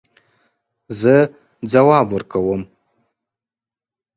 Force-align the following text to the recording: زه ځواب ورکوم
زه 0.99 1.15
ځواب 1.71 2.07
ورکوم 2.13 2.61